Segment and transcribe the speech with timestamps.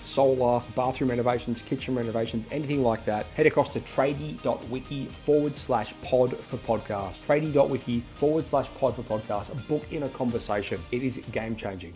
[0.00, 6.36] solar, bathroom renovations, kitchen renovations, anything like that, head across to tradie.wiki forward slash pod
[6.38, 7.14] for podcast.
[7.26, 9.68] Tradie.wiki forward slash pod for podcast.
[9.68, 10.80] Book in a conversation.
[10.90, 11.94] It is game changing.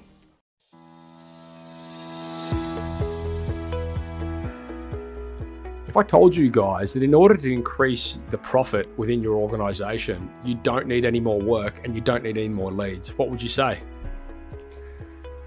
[5.93, 10.31] If I told you guys that in order to increase the profit within your organization,
[10.43, 13.43] you don't need any more work and you don't need any more leads, what would
[13.43, 13.79] you say?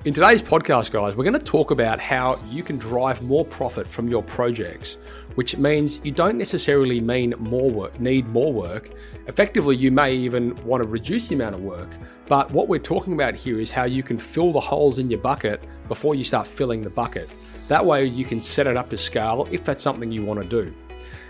[0.06, 3.88] In today's podcast, guys, we're going to talk about how you can drive more profit
[3.88, 5.00] from your projects,
[5.34, 8.92] which means you don't necessarily mean more work, need more work.
[9.26, 11.90] Effectively, you may even want to reduce the amount of work.
[12.28, 15.22] But what we're talking about here is how you can fill the holes in your
[15.22, 17.32] bucket before you start filling the bucket.
[17.68, 20.48] That way, you can set it up to scale if that's something you want to
[20.48, 20.72] do.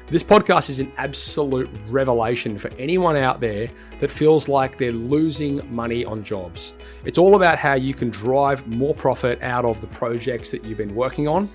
[0.08, 5.62] This podcast is an absolute revelation for anyone out there that feels like they're losing
[5.74, 6.76] money on jobs.
[7.06, 10.78] It's all about how you can drive more profit out of the projects that you've
[10.78, 11.50] been working on.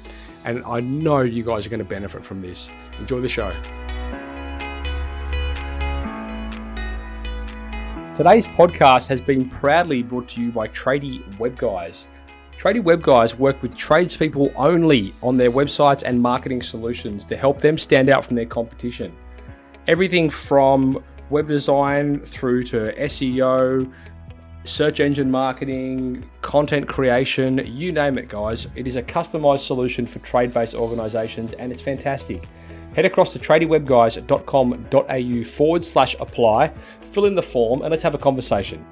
[0.44, 2.70] And I know you guys are going to benefit from this.
[2.98, 3.52] Enjoy the show.
[8.16, 12.08] Today's podcast has been proudly brought to you by Tradie Web Guys.
[12.60, 17.62] Tradie Web Guys work with tradespeople only on their websites and marketing solutions to help
[17.62, 19.16] them stand out from their competition.
[19.88, 23.90] Everything from web design through to SEO,
[24.64, 28.66] search engine marketing, content creation, you name it, guys.
[28.74, 32.46] It is a customized solution for trade based organizations and it's fantastic.
[32.94, 36.74] Head across to tradiewebguys.com.au forward slash apply,
[37.12, 38.84] fill in the form, and let's have a conversation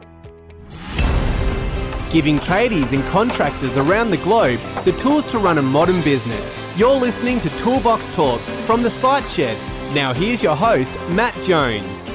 [2.11, 6.55] giving tradies and contractors around the globe the tools to run a modern business.
[6.77, 9.59] You're listening to Toolbox Talks from the Site Shed.
[9.95, 12.15] Now, here's your host, Matt Jones.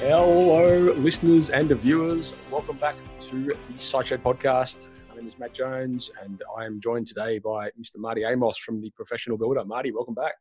[0.00, 2.34] Hello, listeners and viewers.
[2.50, 4.88] Welcome back to the Site Shed podcast.
[5.10, 7.98] My name is Matt Jones, and I am joined today by Mr.
[7.98, 9.64] Marty Amos from the Professional Builder.
[9.64, 10.34] Marty, welcome back.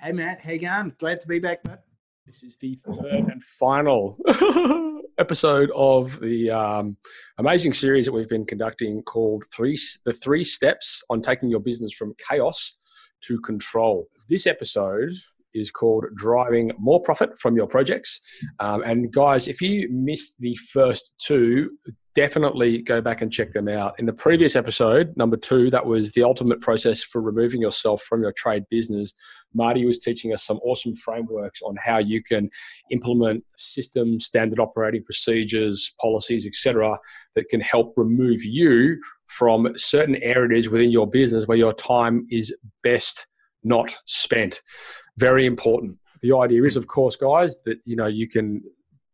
[0.00, 0.40] Hey, Matt.
[0.40, 0.94] How you going?
[0.98, 1.84] Glad to be back, Matt.
[2.26, 4.18] This is the third and final
[5.18, 6.96] episode of the um,
[7.38, 11.92] amazing series that we've been conducting called three the three steps on taking your business
[11.92, 12.76] from chaos
[13.22, 14.06] to control.
[14.28, 15.12] This episode
[15.54, 18.20] is called driving more profit from your projects.
[18.60, 21.70] Um, and guys if you missed the first two
[22.14, 23.94] definitely go back and check them out.
[23.98, 28.22] In the previous episode, number two, that was the ultimate process for removing yourself from
[28.22, 29.12] your trade business.
[29.54, 32.50] Marty was teaching us some awesome frameworks on how you can
[32.90, 36.98] implement systems, standard operating procedures, policies, etc.,
[37.34, 42.54] that can help remove you from certain areas within your business where your time is
[42.82, 43.26] best
[43.64, 44.60] not spent.
[45.16, 45.98] Very important.
[46.20, 48.62] The idea is, of course, guys, that you know you can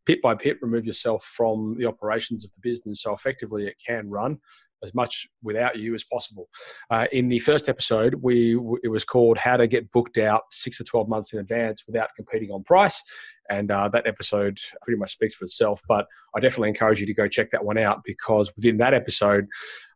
[0.08, 4.08] pit by pit remove yourself from the operations of the business so effectively it can
[4.08, 4.38] run
[4.82, 6.48] as much without you as possible.
[6.90, 10.78] Uh, in the first episode, we it was called "How to Get Booked Out Six
[10.78, 13.02] to Twelve Months in Advance Without Competing on Price,"
[13.50, 15.82] and uh, that episode pretty much speaks for itself.
[15.88, 19.46] But I definitely encourage you to go check that one out because within that episode,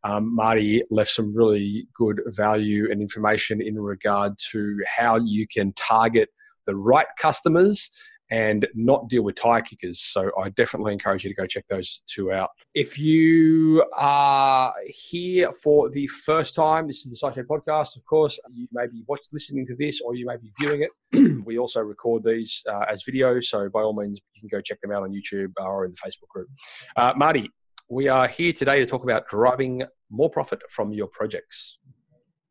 [0.05, 5.73] um, Marty left some really good value and information in regard to how you can
[5.75, 6.31] target
[6.67, 7.91] the right customers
[8.33, 10.01] and not deal with tire kickers.
[10.01, 12.49] So I definitely encourage you to go check those two out.
[12.75, 17.95] If you are here for the first time, this is the Site Shed Podcast.
[17.95, 21.43] Of course, you may be watching, listening to this, or you may be viewing it.
[21.45, 24.81] we also record these uh, as video, so by all means, you can go check
[24.81, 26.49] them out on YouTube or in the Facebook group.
[26.97, 27.51] Uh, Marty,
[27.91, 31.81] we are here today to talk about driving more profit from your projects.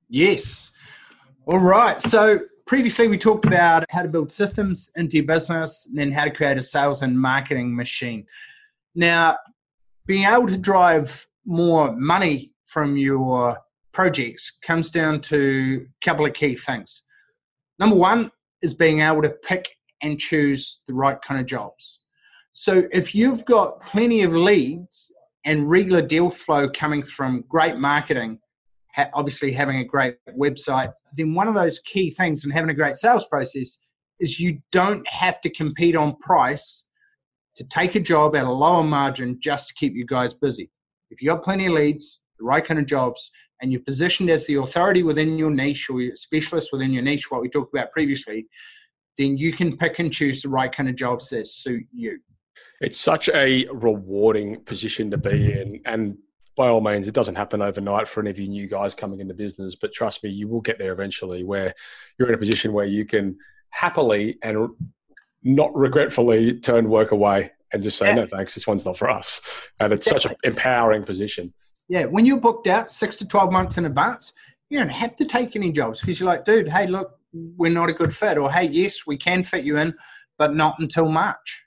[0.10, 0.74] Yes.
[1.48, 2.00] All right.
[2.00, 2.38] So
[2.72, 6.32] previously we talked about how to build systems into your business and then how to
[6.32, 8.26] create a sales and marketing machine.
[8.96, 9.36] Now,
[10.06, 13.58] being able to drive more money from your
[13.92, 17.04] projects comes down to a couple of key things.
[17.78, 18.32] Number one
[18.62, 19.68] is being able to pick
[20.02, 22.04] and choose the right kind of jobs.
[22.54, 25.12] So if you've got plenty of leads
[25.44, 28.40] and regular deal flow coming from great marketing,
[29.14, 32.96] obviously having a great website, then one of those key things and having a great
[32.96, 33.78] sales process
[34.20, 36.86] is you don't have to compete on price
[37.56, 40.70] to take a job at a lower margin just to keep you guys busy.
[41.10, 44.48] If you got plenty of leads, the right kind of jobs, and you're positioned as
[44.48, 47.92] the authority within your niche or your specialist within your niche, what we talked about
[47.92, 48.48] previously,
[49.18, 52.20] then you can pick and choose the right kind of jobs that suit you.
[52.80, 55.82] It's such a rewarding position to be in.
[55.86, 56.18] And
[56.56, 59.34] by all means, it doesn't happen overnight for any of you new guys coming into
[59.34, 61.74] business, but trust me, you will get there eventually where
[62.18, 63.38] you're in a position where you can
[63.70, 64.70] happily and
[65.44, 68.16] not regretfully turn work away and just say, yeah.
[68.16, 69.42] no, thanks, this one's not for us.
[69.80, 70.30] And it's exactly.
[70.30, 71.54] such an empowering position.
[71.88, 74.34] Yeah, when you're booked out six to 12 months in advance,
[74.70, 77.90] you don't have to take any jobs because you're like, dude, hey, look, we're not
[77.90, 78.38] a good fit.
[78.38, 79.94] Or, hey, yes, we can fit you in,
[80.38, 81.66] but not until March.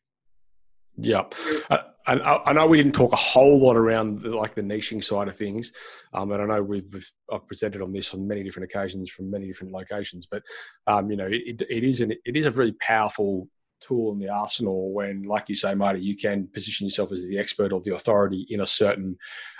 [0.96, 1.25] Yeah.
[1.70, 4.62] Uh, and I, I, know we didn't talk a whole lot around the, like the
[4.62, 5.73] niching side of things,
[6.12, 9.31] um, and I know we've, we've, I've presented on this on many different occasions from
[9.31, 10.27] many different locations.
[10.27, 10.43] But
[10.87, 13.49] um, you know, it, it is an it is a really powerful
[13.81, 17.39] tool in the arsenal when, like you say, Marty, you can position yourself as the
[17.39, 19.17] expert or the authority in a certain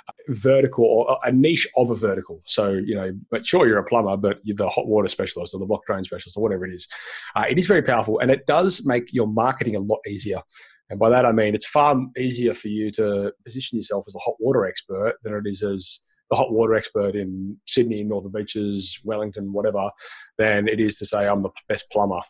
[0.09, 2.41] uh, vertical or a niche of a vertical.
[2.45, 5.59] So, you know, but sure, you're a plumber, but you're the hot water specialist or
[5.59, 6.89] the block drain specialist or whatever it is.
[7.37, 10.41] Uh, it is very powerful and it does make your marketing a lot easier.
[10.91, 14.19] And by that, I mean it's far easier for you to position yourself as a
[14.19, 16.01] hot water expert than it is as
[16.31, 19.91] the hot water expert in Sydney, Northern Beaches, Wellington, whatever,
[20.39, 22.21] than it is to say I'm the best plumber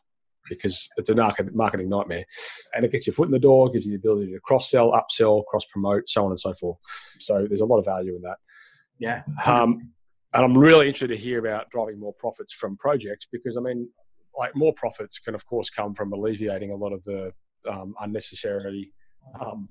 [0.48, 1.14] because it's a
[1.52, 2.24] marketing nightmare.
[2.74, 4.92] And it gets your foot in the door, gives you the ability to cross sell,
[4.92, 6.78] upsell, cross promote, so on and so forth.
[7.20, 8.36] So there's a lot of value in that.
[8.98, 9.22] Yeah.
[9.44, 9.92] Um,
[10.32, 13.88] and I'm really interested to hear about driving more profits from projects because I mean,
[14.36, 17.32] like more profits can of course come from alleviating a lot of the
[17.70, 18.92] um, unnecessary,
[19.40, 19.68] um,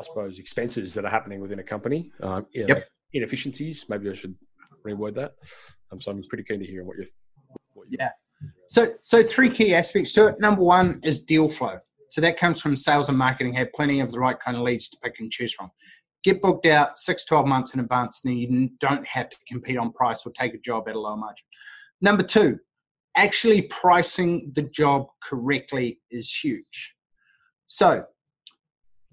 [0.00, 2.12] I suppose, expenses that are happening within a company.
[2.22, 2.88] Um, you know, yep.
[3.12, 3.84] Inefficiencies.
[3.88, 4.34] Maybe I should
[4.84, 5.34] reword that.
[5.92, 7.06] Um, so I'm pretty keen to hear what you.
[7.74, 8.10] What you yeah.
[8.68, 10.40] So, so three key aspects to it.
[10.40, 11.78] Number one is deal flow.
[12.10, 13.54] So that comes from sales and marketing.
[13.54, 15.70] Have plenty of the right kind of leads to pick and choose from.
[16.22, 19.76] Get booked out six, 12 months in advance, and then you don't have to compete
[19.76, 21.44] on price or take a job at a low margin.
[22.00, 22.58] Number two,
[23.16, 26.94] actually pricing the job correctly is huge.
[27.66, 28.04] So,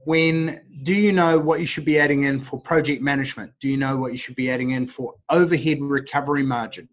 [0.05, 3.51] when do you know what you should be adding in for project management?
[3.59, 6.89] Do you know what you should be adding in for overhead recovery margin?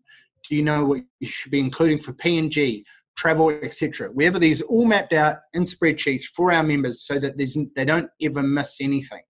[0.48, 2.84] Do you know what you should be including for P&G,
[3.16, 4.10] travel, etc.?
[4.12, 8.10] We have these all mapped out in spreadsheets for our members so that they don't
[8.22, 9.22] ever miss anything.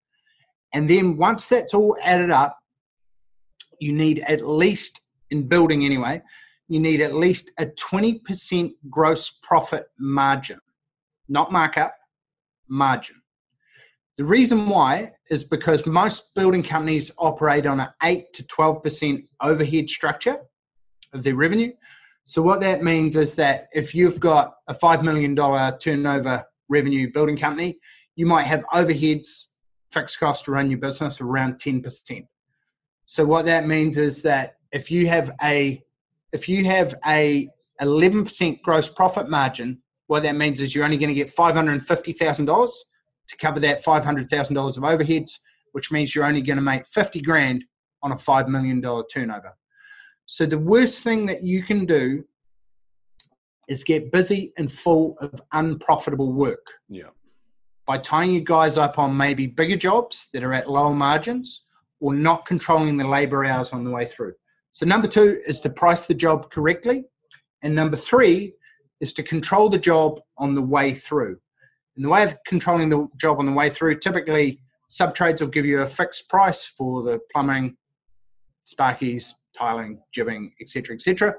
[0.74, 2.58] And then once that's all added up,
[3.80, 6.20] you need at least in building anyway,
[6.68, 10.60] you need at least a 20% gross profit margin,
[11.28, 11.94] not markup,
[12.68, 13.16] margin.
[14.18, 19.88] The reason why is because most building companies operate on an 8 to 12% overhead
[19.88, 20.38] structure
[21.12, 21.72] of their revenue.
[22.24, 25.34] So, what that means is that if you've got a $5 million
[25.78, 27.78] turnover revenue building company,
[28.16, 29.44] you might have overheads,
[29.90, 32.26] fixed costs to run your business around 10%.
[33.04, 35.82] So, what that means is that if you have a
[36.32, 37.48] if you have a
[37.80, 42.70] 11% gross profit margin, what that means is you're only going to get $550,000
[43.28, 45.32] to cover that $500,000 of overheads,
[45.72, 47.64] which means you're only going to make 50 grand
[48.02, 48.82] on a $5 million
[49.12, 49.54] turnover.
[50.26, 52.24] So the worst thing that you can do
[53.68, 56.66] is get busy and full of unprofitable work.
[56.88, 57.10] Yeah.
[57.86, 61.66] By tying you guys up on maybe bigger jobs that are at lower margins
[62.00, 64.34] or not controlling the labor hours on the way through.
[64.78, 67.02] So, number two is to price the job correctly.
[67.62, 68.54] And number three
[69.00, 71.36] is to control the job on the way through.
[71.96, 75.48] And the way of controlling the job on the way through, typically sub trades will
[75.48, 77.76] give you a fixed price for the plumbing,
[78.72, 81.34] sparkies, tiling, gibbing, etc., etc.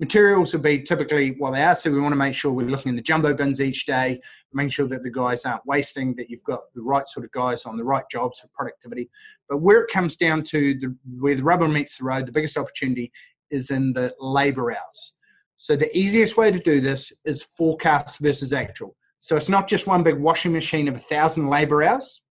[0.00, 2.88] Materials will be typically what they are, so we want to make sure we're looking
[2.88, 4.18] in the jumbo bins each day,
[4.54, 7.66] making sure that the guys aren't wasting, that you've got the right sort of guys
[7.66, 9.10] on the right jobs for productivity.
[9.46, 12.56] But where it comes down to the, where the rubber meets the road, the biggest
[12.56, 13.12] opportunity
[13.50, 15.18] is in the labour hours.
[15.56, 18.96] So the easiest way to do this is forecast versus actual.
[19.18, 22.22] So it's not just one big washing machine of a thousand labour hours.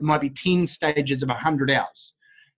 [0.00, 2.14] It might be 10 stages of 100 hours.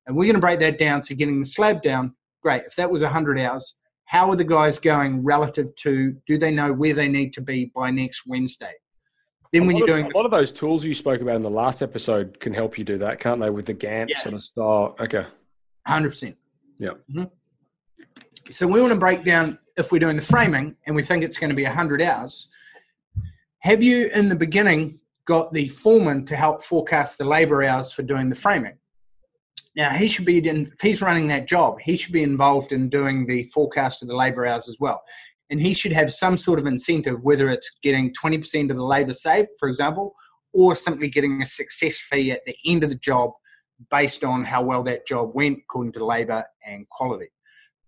[0.06, 2.14] And we're going to break that down to getting the slab down.
[2.40, 2.62] Great.
[2.66, 3.79] If that was 100 hours,
[4.11, 7.71] how are the guys going relative to do they know where they need to be
[7.76, 8.73] by next Wednesday?
[9.52, 11.50] Then when you're doing of, a lot of those tools you spoke about in the
[11.50, 13.50] last episode can help you do that, can't they?
[13.50, 14.19] With the Gantt yeah.
[14.19, 14.97] sort of style.
[14.99, 15.25] Okay.
[15.87, 16.37] Hundred percent.
[16.81, 16.95] Yeah.
[17.09, 17.23] Mm-hmm.
[18.50, 21.38] So we want to break down if we're doing the framing and we think it's
[21.38, 22.49] going to be hundred hours.
[23.61, 28.02] Have you in the beginning got the foreman to help forecast the labour hours for
[28.02, 28.76] doing the framing?
[29.76, 32.88] Now he should be in, if he's running that job, he should be involved in
[32.88, 35.00] doing the forecast of the labour hours as well.
[35.48, 39.12] And he should have some sort of incentive, whether it's getting 20% of the labour
[39.12, 40.14] saved, for example,
[40.52, 43.30] or simply getting a success fee at the end of the job
[43.90, 47.28] based on how well that job went according to labour and quality.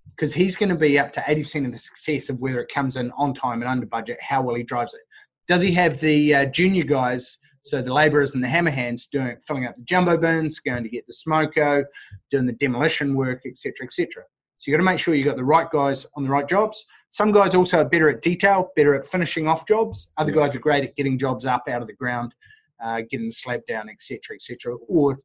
[0.09, 2.97] Because he's going to be up to 80% of the success of whether it comes
[2.97, 5.01] in on time and under budget, how well he drives it.
[5.47, 9.37] Does he have the uh, junior guys, so the labourers and the hammer hands, doing
[9.47, 11.85] filling up the jumbo bins, going to get the smoko,
[12.31, 14.25] doing the demolition work, etc., etc.
[14.59, 16.85] So you've got to make sure you've got the right guys on the right jobs.
[17.09, 20.13] Some guys also are better at detail, better at finishing off jobs.
[20.19, 22.33] Other guys are great at getting jobs up out of the ground,
[22.81, 25.19] uh, getting the slab down, etc., etc., or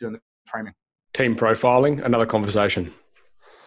[0.00, 0.74] doing the framing.
[1.14, 2.92] Team profiling, another conversation.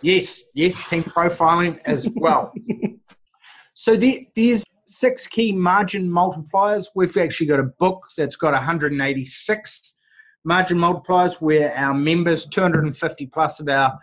[0.01, 2.51] Yes, yes, team profiling as well.
[3.73, 6.87] so there, there's six key margin multipliers.
[6.95, 9.97] We've actually got a book that's got 186
[10.43, 13.97] margin multipliers where our members, 250 plus of our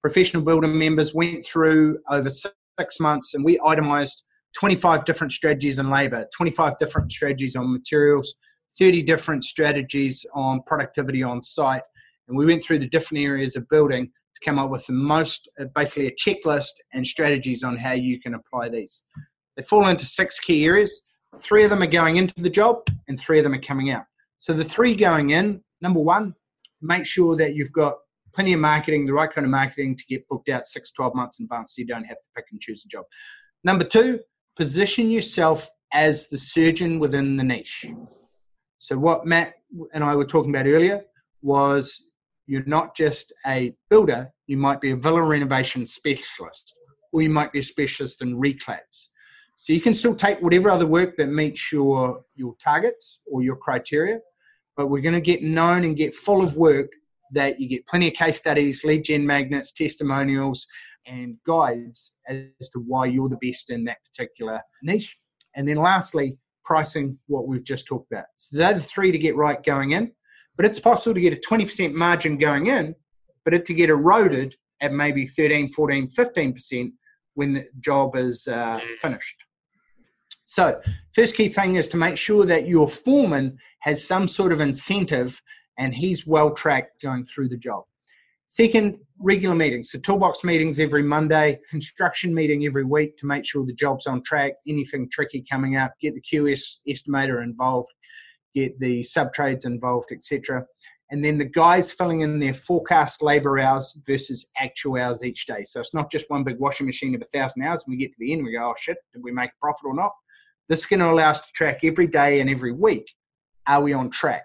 [0.00, 4.24] professional builder members went through over six months and we itemized
[4.58, 8.34] 25 different strategies in labor, 25 different strategies on materials,
[8.78, 11.82] 30 different strategies on productivity on site.
[12.28, 15.48] And we went through the different areas of building to come up with the most,
[15.74, 19.04] basically a checklist and strategies on how you can apply these.
[19.58, 21.02] They fall into six key areas.
[21.40, 24.04] Three of them are going into the job and three of them are coming out.
[24.38, 26.36] So the three going in, number one,
[26.80, 27.94] make sure that you've got
[28.32, 31.40] plenty of marketing, the right kind of marketing to get booked out six, 12 months
[31.40, 33.04] in advance so you don't have to pick and choose a job.
[33.64, 34.20] Number two,
[34.54, 37.86] position yourself as the surgeon within the niche.
[38.78, 39.54] So, what Matt
[39.92, 41.02] and I were talking about earlier
[41.42, 42.10] was
[42.46, 46.78] you're not just a builder, you might be a villa renovation specialist,
[47.12, 49.08] or you might be a specialist in reclads.
[49.60, 53.56] So, you can still take whatever other work that meets your, your targets or your
[53.56, 54.20] criteria,
[54.76, 56.92] but we're going to get known and get full of work
[57.32, 60.64] that you get plenty of case studies, lead gen magnets, testimonials,
[61.06, 65.18] and guides as to why you're the best in that particular niche.
[65.56, 68.26] And then lastly, pricing, what we've just talked about.
[68.36, 70.12] So they're the three to get right going in.
[70.56, 72.94] But it's possible to get a 20% margin going in,
[73.44, 76.92] but it to get eroded at maybe 13, 14, 15%
[77.34, 79.47] when the job is uh, finished.
[80.48, 80.80] So,
[81.12, 85.42] first key thing is to make sure that your foreman has some sort of incentive
[85.76, 87.84] and he's well tracked going through the job.
[88.46, 89.92] Second, regular meetings.
[89.92, 94.22] So toolbox meetings every Monday, construction meeting every week to make sure the job's on
[94.22, 97.90] track, anything tricky coming up, get the QS estimator involved,
[98.54, 100.64] get the sub trades involved, etc.
[101.10, 105.64] And then the guys filling in their forecast labor hours versus actual hours each day.
[105.64, 107.84] So it's not just one big washing machine of a thousand hours.
[107.84, 109.84] When we get to the end, we go, oh shit, did we make a profit
[109.84, 110.12] or not?
[110.68, 113.10] This is going to allow us to track every day and every week.
[113.66, 114.44] Are we on track?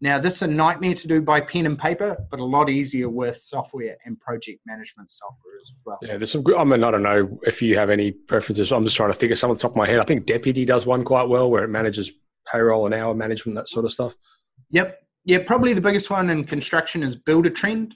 [0.00, 3.08] Now, this is a nightmare to do by pen and paper, but a lot easier
[3.08, 5.98] with software and project management software as well.
[6.02, 6.56] Yeah, there's some good.
[6.56, 8.70] I mean, I don't know if you have any preferences.
[8.72, 9.98] I'm just trying to figure some on the top of my head.
[9.98, 12.12] I think Deputy does one quite well where it manages
[12.50, 14.14] payroll and hour management, that sort of stuff.
[14.70, 15.00] Yep.
[15.24, 17.92] Yeah, probably the biggest one in construction is Buildertrend.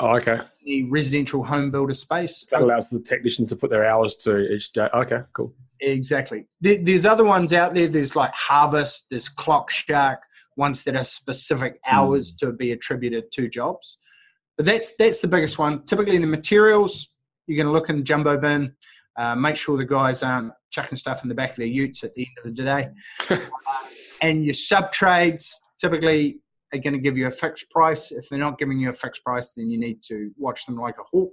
[0.00, 0.38] Oh, okay.
[0.64, 2.46] The residential home builder space.
[2.50, 4.88] That allows the technicians to put their hours to each day.
[4.94, 5.54] Okay, cool.
[5.80, 6.46] Exactly.
[6.60, 7.88] There's other ones out there.
[7.88, 10.18] There's like Harvest, there's ClockShark,
[10.56, 12.38] ones that are specific hours mm.
[12.38, 13.98] to be attributed to jobs.
[14.56, 15.84] But that's that's the biggest one.
[15.84, 17.14] Typically, in the materials,
[17.46, 18.74] you're going to look in the jumbo bin,
[19.16, 22.14] uh, make sure the guys aren't chucking stuff in the back of their utes at
[22.14, 22.88] the end of the day.
[23.30, 23.38] uh,
[24.22, 26.40] and your sub trades typically
[26.72, 28.10] are going to give you a fixed price.
[28.10, 30.96] If they're not giving you a fixed price, then you need to watch them like
[30.98, 31.30] a hawk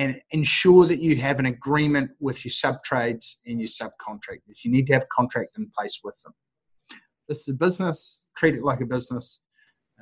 [0.00, 4.64] and ensure that you have an agreement with your sub trades and your subcontractors.
[4.64, 6.32] You need to have a contract in place with them.
[7.28, 9.44] This is a business treat it like a business.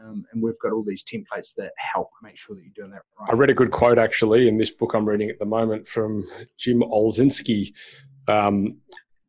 [0.00, 3.02] Um, and we've got all these templates that help make sure that you're doing that
[3.20, 3.30] right.
[3.30, 6.22] I read a good quote actually in this book I'm reading at the moment from
[6.56, 7.74] Jim Olszewski.
[8.28, 8.78] Um,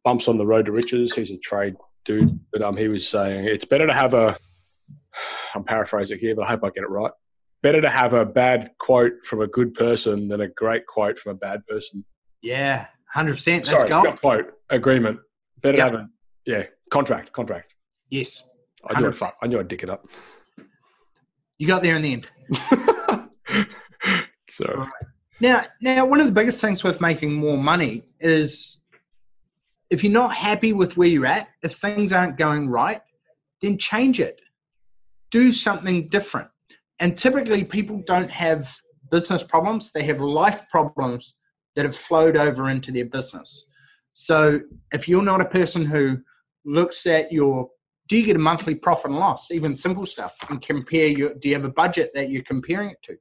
[0.06, 1.14] Bumps on the road to riches.
[1.14, 4.38] He's a trade dude, but um, he was saying it's better to have a.
[5.56, 7.12] I'm paraphrasing here, but I hope I get it right.
[7.62, 11.34] Better to have a bad quote from a good person than a great quote from
[11.34, 12.06] a bad person.
[12.42, 13.68] Yeah, hundred percent.
[13.68, 15.20] Sorry, got quote agreement.
[15.62, 15.92] Better yep.
[15.92, 16.10] have a
[16.46, 17.74] yeah contract contract.
[18.10, 18.44] Yes,
[18.88, 20.08] I knew, I'd, I knew I'd dick it up.
[21.58, 22.30] You got there in the end.
[24.50, 24.90] so right.
[25.42, 28.82] now, now one of the biggest things with making more money is
[29.90, 33.02] if you're not happy with where you're at, if things aren't going right,
[33.62, 34.40] then change it.
[35.32, 36.50] Do something different.
[37.00, 38.76] And typically, people don't have
[39.12, 41.36] business problems; they have life problems
[41.76, 43.66] that have flowed over into their business.
[44.14, 44.60] So,
[44.92, 46.20] if you're not a person who
[46.66, 47.70] looks at your
[48.10, 51.48] do you get a monthly profit and loss, even simple stuff, and compare your, do
[51.48, 53.14] you have a budget that you're comparing it to?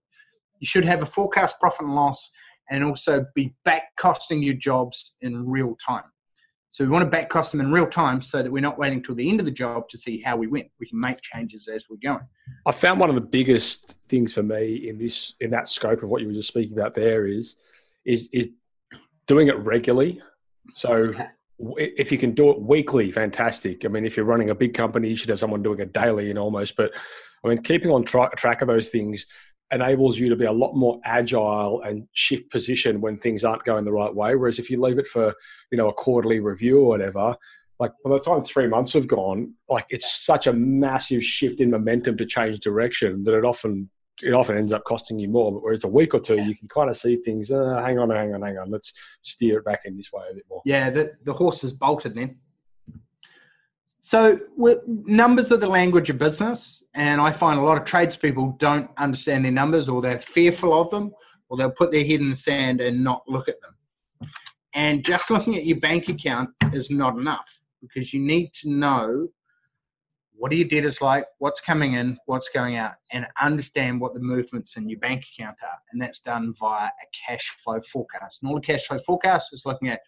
[0.61, 2.31] You should have a forecast profit and loss
[2.71, 6.05] and also be back costing your jobs in real time.
[6.71, 9.03] So we want to back cost them in real time so that we're not waiting
[9.03, 10.67] till the end of the job to see how we went.
[10.79, 12.27] We can make changes as we're going.
[12.67, 16.11] I found one of the biggest things for me in this in that scope of
[16.11, 17.57] what you were just speaking about there is
[18.05, 18.49] is is
[19.27, 20.21] doing it regularly.
[20.75, 21.13] So
[21.59, 23.85] if you can do it weekly, fantastic.
[23.85, 26.31] I mean, if you're running a big company, you should have someone doing it daily
[26.31, 26.77] and almost.
[26.77, 26.93] But
[27.45, 29.27] I mean, keeping on tra- track of those things
[29.73, 33.85] enables you to be a lot more agile and shift position when things aren't going
[33.85, 34.35] the right way.
[34.35, 35.35] Whereas if you leave it for,
[35.71, 37.37] you know, a quarterly review or whatever,
[37.79, 41.71] like by the time three months have gone, like it's such a massive shift in
[41.71, 45.53] momentum to change direction that it often it often ends up costing you more.
[45.53, 47.53] But whereas a week or two, you can kind of see things.
[47.53, 48.69] Uh, hang on, hang on, hang on.
[48.69, 50.63] Let's steer it back in this way a bit more.
[50.65, 52.39] Yeah, the the horse is bolted then.
[54.09, 58.91] So numbers are the language of business, and I find a lot of tradespeople don't
[58.97, 61.13] understand their numbers, or they're fearful of them,
[61.51, 63.77] or they'll put their head in the sand and not look at them.
[64.73, 69.29] And just looking at your bank account is not enough because you need to know
[70.33, 74.21] what are your debtors like, what's coming in, what's going out, and understand what the
[74.21, 75.79] movements in your bank account are.
[75.93, 78.43] And that's done via a cash flow forecast.
[78.43, 80.01] And all a cash flow forecast is looking at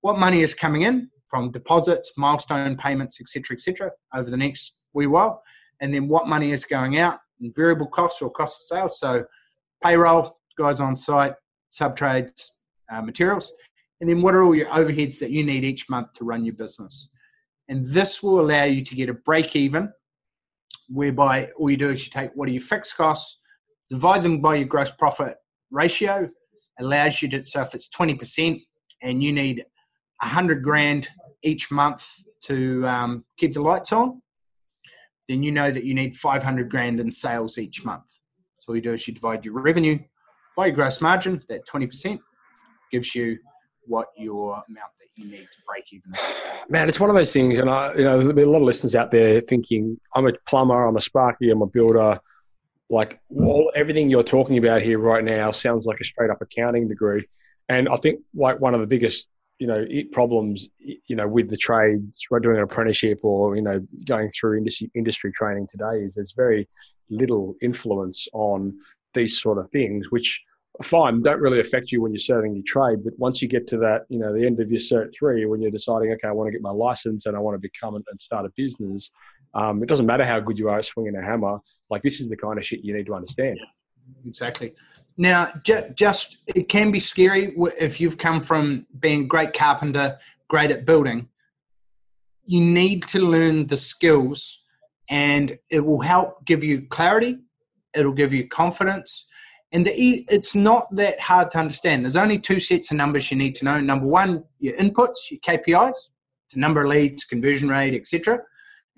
[0.00, 5.06] what money is coming in from deposits, milestone payments, etc., etc., over the next wee
[5.06, 5.42] while,
[5.80, 9.00] and then what money is going out in variable costs or cost of sales.
[9.00, 9.24] So
[9.82, 11.32] payroll, guys on site,
[11.70, 12.58] sub trades,
[12.92, 13.50] uh, materials,
[14.02, 16.54] and then what are all your overheads that you need each month to run your
[16.54, 17.10] business.
[17.70, 19.90] And this will allow you to get a break even,
[20.90, 23.40] whereby all you do is you take what are your fixed costs,
[23.88, 25.36] divide them by your gross profit
[25.70, 26.28] ratio,
[26.78, 28.62] allows you to, so if it's 20%
[29.00, 29.64] and you need
[30.22, 31.08] 100 grand
[31.42, 32.06] each month
[32.44, 34.22] to um, keep the lights on,
[35.28, 38.20] then you know that you need 500 grand in sales each month.
[38.58, 39.98] So you do is you divide your revenue
[40.56, 42.18] by your gross margin, that 20%
[42.90, 43.38] gives you
[43.84, 46.12] what your amount that you need to break even.
[46.68, 48.64] Man, it's one of those things, and I, you know, there'll be a lot of
[48.64, 52.20] listeners out there thinking, I'm a plumber, I'm a sparky, I'm a builder.
[52.90, 56.88] Like all everything you're talking about here right now sounds like a straight up accounting
[56.88, 57.26] degree.
[57.68, 59.28] And I think like one of the biggest
[59.62, 64.28] you know problems you know with the trades doing an apprenticeship or you know going
[64.30, 66.68] through industry industry training today is there's very
[67.10, 68.76] little influence on
[69.14, 70.42] these sort of things which
[70.82, 73.76] fine don't really affect you when you're serving your trade but once you get to
[73.76, 76.48] that you know the end of your cert three when you're deciding okay i want
[76.48, 79.12] to get my license and i want to become and start a business
[79.54, 82.28] um, it doesn't matter how good you are at swinging a hammer like this is
[82.28, 83.60] the kind of shit you need to understand.
[84.26, 84.72] Exactly
[85.16, 85.52] now,
[85.94, 91.28] just it can be scary if you've come from being great carpenter, great at building.
[92.44, 94.62] You need to learn the skills,
[95.08, 97.38] and it will help give you clarity.
[97.94, 99.26] It'll give you confidence,
[99.72, 102.04] and the, it's not that hard to understand.
[102.04, 103.80] There's only two sets of numbers you need to know.
[103.80, 105.94] Number one, your inputs, your KPIs,
[106.52, 108.40] the number of leads, conversion rate, etc.,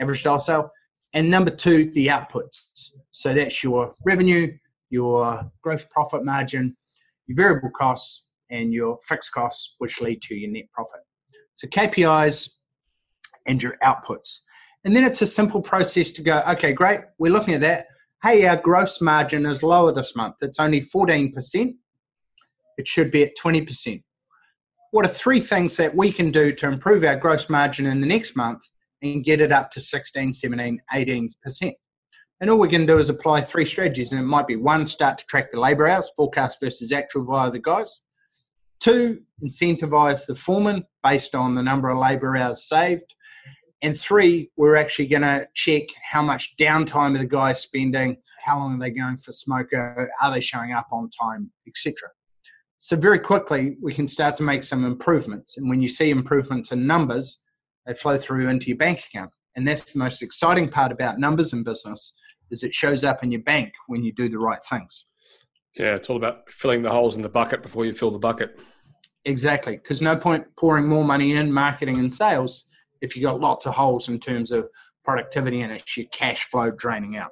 [0.01, 0.71] average dollar sale,
[1.13, 2.91] and number two, the outputs.
[3.11, 4.57] So that's your revenue,
[4.95, 6.77] your gross profit margin,
[7.27, 11.01] your variable costs, and your fixed costs, which lead to your net profit.
[11.57, 12.51] So KPIs
[13.47, 14.39] and your outputs.
[14.85, 17.87] And then it's a simple process to go, okay, great, we're looking at that.
[18.23, 20.37] Hey, our gross margin is lower this month.
[20.41, 21.75] It's only 14%.
[22.79, 24.03] It should be at 20%.
[24.93, 28.07] What are three things that we can do to improve our gross margin in the
[28.07, 28.63] next month
[29.03, 31.73] and get it up to 16, 17, 18%?
[32.45, 34.13] And all we can do is apply three strategies.
[34.13, 37.51] And it might be one, start to track the labour hours, forecast versus actual via
[37.51, 38.03] the guys.
[38.81, 43.15] Two, incentivize the foreman based on the number of labour hours saved.
[43.81, 48.59] And three, we're actually going to check how much downtime are the guys spending, how
[48.59, 51.95] long are they going for smoko, are they showing up on time, etc.
[52.77, 55.57] So very quickly, we can start to make some improvements.
[55.57, 57.43] And when you see improvements in numbers,
[57.87, 59.31] they flow through into your bank account.
[59.57, 62.13] And that's the most exciting part about numbers in business
[62.51, 65.07] is it shows up in your bank when you do the right things.
[65.77, 68.59] Yeah, it's all about filling the holes in the bucket before you fill the bucket.
[69.25, 72.65] Exactly, because no point pouring more money in marketing and sales
[73.01, 74.69] if you got lots of holes in terms of
[75.05, 77.31] productivity and it's your cash flow draining out.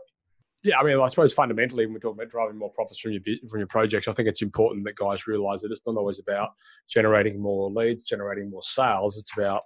[0.64, 3.20] Yeah, I mean, I suppose fundamentally, when we're talking about driving more profits from your
[3.48, 6.50] from your projects, I think it's important that guys realise that it's not always about
[6.88, 9.18] generating more leads, generating more sales.
[9.18, 9.62] It's about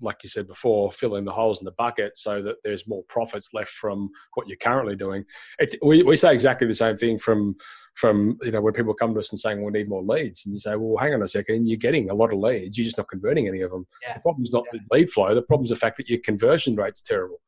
[0.00, 3.54] like you said before, filling the holes in the bucket so that there's more profits
[3.54, 5.24] left from what you're currently doing.
[5.58, 7.56] It, we, we say exactly the same thing from
[7.94, 10.52] from you know when people come to us and saying we need more leads, and
[10.52, 12.98] you say, well, hang on a second, you're getting a lot of leads, you're just
[12.98, 13.86] not converting any of them.
[14.02, 14.14] Yeah.
[14.14, 14.80] The problem's not yeah.
[14.80, 15.34] the lead flow.
[15.34, 17.40] The problem's the fact that your conversion rate's terrible.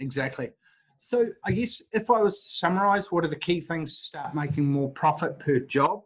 [0.00, 0.50] Exactly.
[0.98, 4.34] So I guess if I was to summarize, what are the key things to start
[4.34, 6.02] making more profit per job?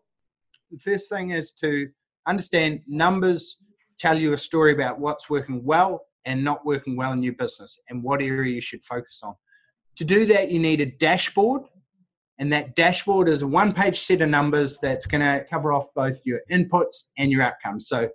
[0.71, 1.89] The first thing is to
[2.27, 3.59] understand numbers
[3.99, 7.81] tell you a story about what's working well and not working well in your business
[7.89, 9.35] and what area you should focus on.
[9.97, 11.63] To do that, you need a dashboard.
[12.39, 15.87] And that dashboard is a one page set of numbers that's going to cover off
[15.95, 17.89] both your inputs and your outcomes.
[17.89, 18.11] So,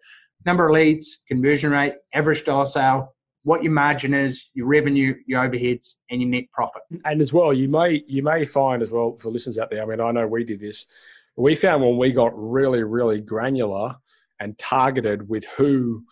[0.45, 5.41] number of leads, conversion rate, average dollar sale, what your margin is, your revenue, your
[5.41, 6.83] overheads, and your net profit.
[7.05, 9.81] And as well, you may you may find as well for listeners out there.
[9.81, 10.85] I mean, I know we did this.
[11.35, 13.95] We found when we got really really granular
[14.41, 16.03] and targeted with who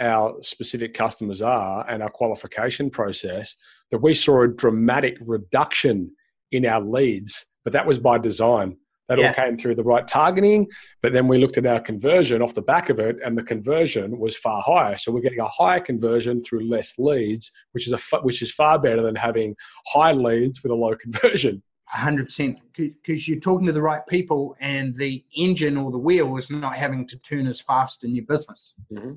[0.00, 3.56] our specific customers are and our qualification process,
[3.90, 6.12] that we saw a dramatic reduction
[6.52, 7.46] in our leads.
[7.64, 8.76] But that was by design
[9.08, 9.28] that yeah.
[9.28, 10.68] all came through the right targeting.
[11.02, 14.18] But then we looked at our conversion off the back of it, and the conversion
[14.18, 14.96] was far higher.
[14.96, 18.78] So we're getting a higher conversion through less leads, which is a which is far
[18.78, 21.62] better than having high leads with a low conversion.
[21.94, 26.50] 100% because you're talking to the right people and the engine or the wheel is
[26.50, 29.12] not having to turn as fast in your business mm-hmm.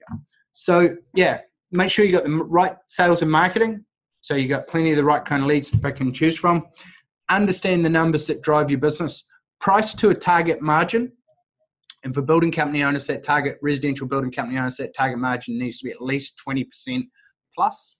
[0.00, 0.16] yeah.
[0.52, 1.40] so yeah
[1.72, 3.84] make sure you got the right sales and marketing
[4.20, 6.64] so you got plenty of the right kind of leads to pick and choose from
[7.30, 9.24] understand the numbers that drive your business,
[9.60, 11.12] price to a target margin.
[12.02, 15.78] And for building company owners, that target residential building company owners, that target margin needs
[15.78, 17.02] to be at least 20%
[17.54, 17.96] plus.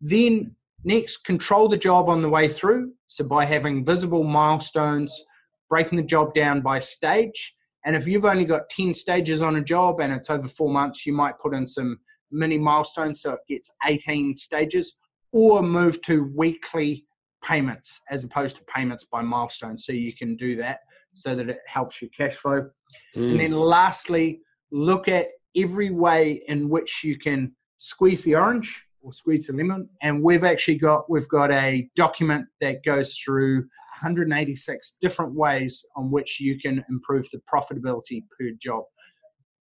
[0.00, 2.92] Then next, control the job on the way through.
[3.06, 5.24] So by having visible milestones,
[5.68, 7.54] breaking the job down by stage.
[7.84, 11.06] And if you've only got 10 stages on a job and it's over four months,
[11.06, 11.98] you might put in some
[12.30, 14.96] mini milestones so it gets 18 stages
[15.32, 17.06] or move to weekly
[17.42, 19.78] payments as opposed to payments by milestone.
[19.78, 20.80] So you can do that
[21.14, 22.68] so that it helps your cash flow.
[23.16, 23.30] Mm.
[23.30, 29.12] And then lastly, look at every way in which you can squeeze the orange or
[29.12, 29.88] squeeze the lemon.
[30.02, 33.56] And we've actually got we've got a document that goes through
[34.00, 38.84] 186 different ways on which you can improve the profitability per job.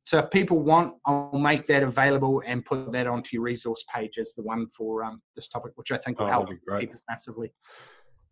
[0.06, 4.18] So if people want, I'll make that available and put that onto your resource page
[4.18, 7.54] as the one for um, this topic, which I think will oh, help people massively.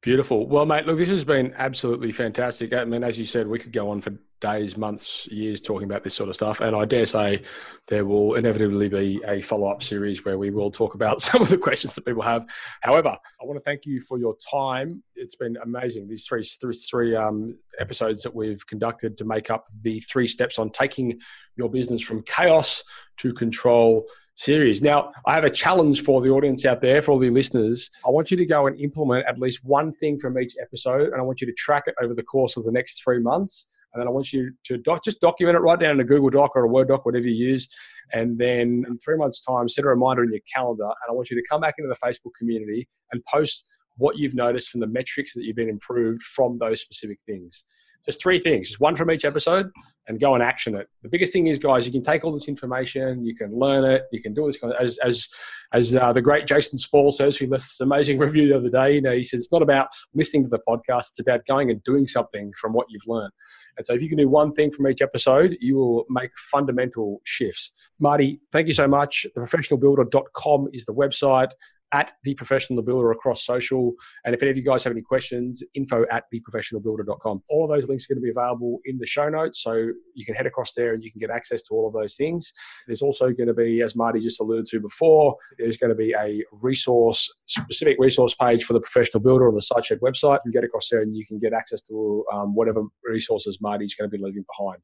[0.02, 0.48] Beautiful.
[0.48, 2.72] Well, mate, look, this has been absolutely fantastic.
[2.72, 6.06] I mean, as you said, we could go on for days, months, years talking about
[6.06, 6.62] this sort of stuff.
[6.62, 7.42] And I dare say
[7.88, 11.50] there will inevitably be a follow up series where we will talk about some of
[11.50, 12.46] the questions that people have.
[12.80, 15.04] However, I want to thank you for your time.
[15.16, 16.08] It's been amazing.
[16.08, 20.60] These three, three, three um, episodes that we've conducted to make up the three steps
[20.60, 21.20] on taking
[21.58, 22.84] your business from chaos
[23.18, 24.06] to control
[24.39, 24.82] series.
[24.82, 27.89] Now, I have a challenge for the audience out there, for all the listeners.
[28.08, 31.15] I want you to go and implement at least one thing from each episode, and
[31.15, 33.67] I want you to track it over the course of the next three months.
[33.93, 36.30] And then I want you to doc- just document it right down in a Google
[36.30, 37.67] Doc or a Word doc, whatever you use.
[38.13, 40.86] And then in three months' time, set a reminder in your calendar.
[40.86, 44.36] And I want you to come back into the Facebook community and post what you've
[44.36, 47.65] noticed from the metrics that you've been improved from those specific things.
[48.10, 49.69] Just three things, just one from each episode,
[50.08, 50.88] and go and action it.
[51.04, 54.06] The biggest thing is, guys, you can take all this information, you can learn it,
[54.12, 54.58] you can do this.
[54.58, 55.28] Kind of, as as
[55.74, 58.95] as uh, the great Jason Spall says, who left this amazing review the other day.
[58.95, 61.84] You know, he says it's not about listening to the podcast; it's about going and
[61.84, 63.32] doing something from what you've learned.
[63.78, 67.22] And so, if you can do one thing from each episode, you will make fundamental
[67.26, 67.91] shifts.
[68.00, 69.28] Marty, thank you so much.
[69.38, 71.52] Theprofessionalbuilder.com is the website
[71.91, 73.93] at the professional builder across social.
[74.25, 77.43] And if any of you guys have any questions, info at theprofessionalbuilder.com.
[77.49, 79.63] All of those links are going to be available in the show notes.
[79.63, 82.15] So you can head across there and you can get access to all of those
[82.15, 82.52] things.
[82.88, 86.13] There's also going to be, as Marty just alluded to before, there's going to be
[86.13, 90.39] a resource, specific resource page for the professional builder on the SiteShed website.
[90.45, 94.10] You get across there and you can get access to um, whatever resources Marty's going
[94.10, 94.82] to be leaving behind.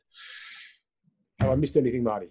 [1.39, 2.27] Have I missed anything, Marty?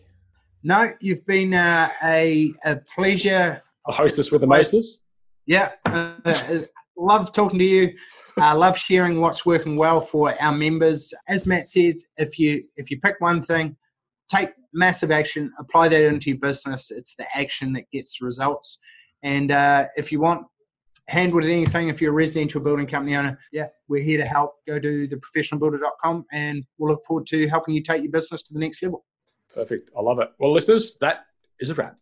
[0.67, 5.01] No, you've been uh, a, a pleasure a hostess with the mostest.
[5.47, 6.61] Yeah, uh, uh,
[6.97, 7.95] love talking to you.
[8.39, 11.13] I uh, love sharing what's working well for our members.
[11.29, 13.77] As Matt said, if you if you pick one thing,
[14.29, 16.91] take massive action, apply that into your business.
[16.91, 18.79] It's the action that gets results.
[19.23, 20.47] And uh, if you want
[21.09, 24.55] hand with anything, if you're a residential building company owner, yeah, we're here to help.
[24.67, 28.61] Go to theprofessionalbuilder.com and we'll look forward to helping you take your business to the
[28.61, 29.05] next level.
[29.55, 29.91] Perfect.
[29.97, 30.31] I love it.
[30.39, 31.27] Well, listeners, that
[31.61, 31.97] is a wrap.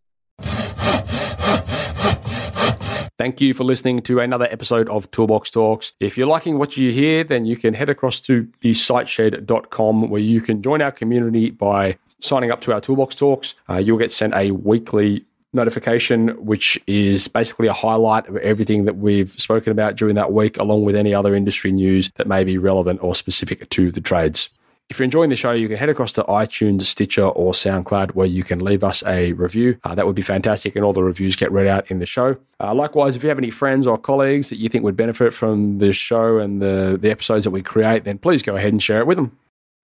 [3.23, 5.93] Thank you for listening to another episode of Toolbox Talks.
[6.01, 10.21] If you're liking what you hear, then you can head across to the siteshed.com where
[10.21, 13.55] you can join our community by signing up to our Toolbox Talks.
[13.71, 18.97] Uh, you'll get sent a weekly notification, which is basically a highlight of everything that
[18.97, 22.59] we've spoken about during that week, along with any other industry news that may be
[22.59, 24.49] relevant or specific to the trades.
[24.93, 28.27] If you're enjoying the show, you can head across to iTunes, Stitcher, or SoundCloud where
[28.27, 29.79] you can leave us a review.
[29.85, 32.37] Uh, that would be fantastic, and all the reviews get read out in the show.
[32.61, 35.79] Uh, likewise, if you have any friends or colleagues that you think would benefit from
[35.79, 39.01] the show and the, the episodes that we create, then please go ahead and share
[39.01, 39.35] it with them.